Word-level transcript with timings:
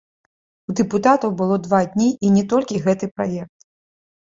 У 0.71 0.73
дэпутатаў 0.79 1.35
было 1.43 1.59
два 1.67 1.83
дні 1.93 2.09
і 2.25 2.33
не 2.39 2.43
толькі 2.55 2.83
гэты 2.89 3.13
праект. 3.21 3.71